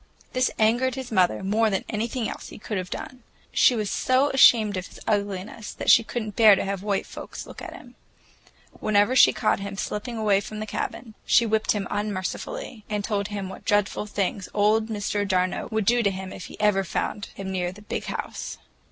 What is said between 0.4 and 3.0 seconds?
angered his mother more than anything else he could have